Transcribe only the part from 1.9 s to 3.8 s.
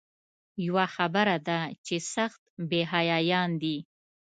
سخت بې حیایان دي.